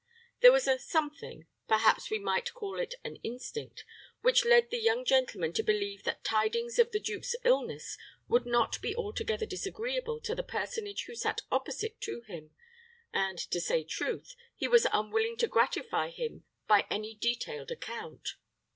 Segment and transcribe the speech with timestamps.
[0.39, 3.85] There was a something perhaps we might call it an instinct
[4.21, 8.81] which led the young gentleman to believe that tidings of the duke's illness would not
[8.81, 12.49] be altogether disagreeable to the personage who sat opposite to him,
[13.13, 18.37] and to say truth, he was unwilling to gratify him by any detailed account.